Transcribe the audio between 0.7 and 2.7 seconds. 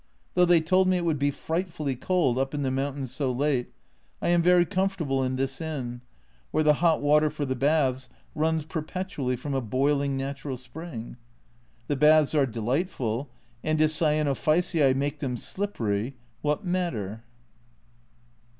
me it would be frightfully cold up in